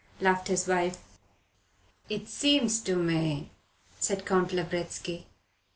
[0.19, 0.97] laughed his wife.
[2.09, 3.51] "It seems so to me,"
[3.99, 5.27] said Count Lavretsky.